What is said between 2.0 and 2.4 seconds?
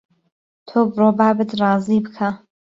بکه